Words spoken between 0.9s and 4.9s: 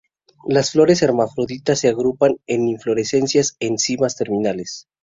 hermafroditas se agrupan en inflorescencias en cimas terminales.